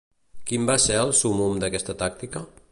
Quin 0.51 0.65
va 0.69 0.77
ser 0.85 0.97
el 1.03 1.13
súmmum 1.19 1.63
d'aquesta 1.65 1.99
tàctica? 2.03 2.47